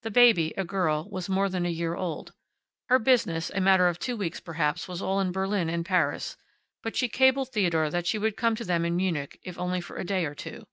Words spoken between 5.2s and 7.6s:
in Berlin and Paris, but she cabled